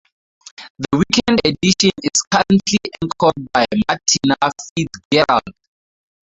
[0.79, 4.35] The weekend edition is currently anchored by Martina
[4.75, 5.43] Fitzgerald.